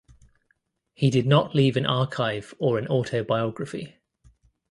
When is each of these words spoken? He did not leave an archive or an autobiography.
He 0.95 1.11
did 1.11 1.27
not 1.27 1.53
leave 1.53 1.77
an 1.77 1.85
archive 1.85 2.55
or 2.57 2.79
an 2.79 2.87
autobiography. 2.87 3.97